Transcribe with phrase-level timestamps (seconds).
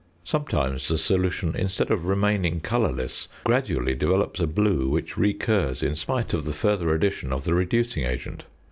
[0.23, 6.33] Sometimes the solution, instead of remaining colourless, gradually develops a blue which recurs in spite
[6.33, 8.43] of the further addition of the reducing agent.